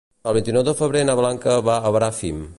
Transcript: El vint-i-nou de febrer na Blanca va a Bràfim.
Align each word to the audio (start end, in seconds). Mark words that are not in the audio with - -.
El 0.29 0.33
vint-i-nou 0.37 0.65
de 0.69 0.73
febrer 0.79 1.03
na 1.11 1.17
Blanca 1.21 1.59
va 1.69 1.77
a 1.91 1.97
Bràfim. 1.99 2.43